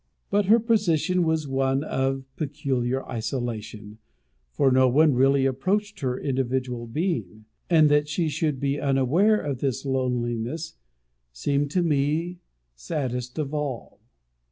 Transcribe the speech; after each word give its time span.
But 0.31 0.45
her 0.45 0.59
position 0.59 1.23
was 1.23 1.47
one 1.47 1.83
of 1.83 2.23
peculiar 2.35 3.07
isolation, 3.07 3.99
for 4.51 4.71
no 4.71 4.89
one 4.89 5.13
really 5.13 5.45
approached 5.45 5.99
her 5.99 6.19
individual 6.19 6.87
being; 6.87 7.45
and 7.69 7.87
that 7.91 8.07
she 8.07 8.27
should 8.27 8.59
be 8.59 8.79
unaware 8.81 9.37
of 9.39 9.59
this 9.59 9.85
loneliness, 9.85 10.73
seemed 11.31 11.69
to 11.69 11.83
me 11.83 12.39
saddest 12.73 13.37
of 13.37 13.53
all. 13.53 13.99